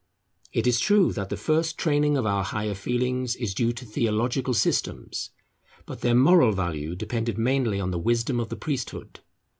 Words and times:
It 0.51 0.65
is 0.65 0.79
true 0.79 1.13
that 1.13 1.29
the 1.29 1.37
first 1.37 1.77
training 1.77 2.17
of 2.17 2.25
our 2.25 2.43
higher 2.43 2.73
feelings 2.73 3.35
is 3.35 3.53
due 3.53 3.71
to 3.73 3.85
theological 3.85 4.55
systems; 4.55 5.29
but 5.85 6.01
their 6.01 6.15
moral 6.15 6.53
value 6.53 6.95
depended 6.95 7.37
mainly 7.37 7.79
on 7.79 7.91
the 7.91 7.99
wisdom 7.99 8.39
of 8.39 8.49
the 8.49 8.55
priesthood. 8.57 9.19